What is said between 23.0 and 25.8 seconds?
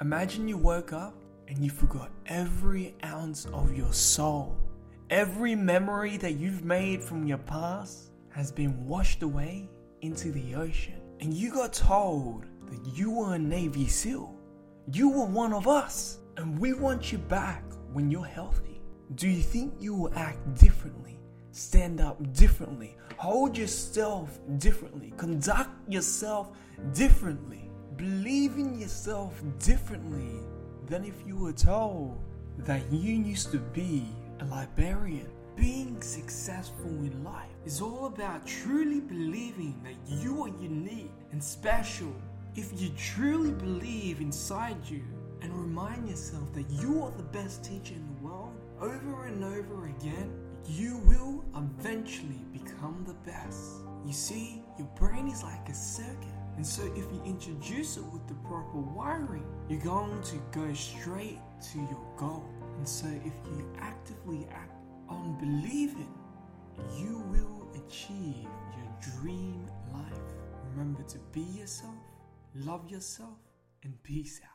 Hold yourself differently? Conduct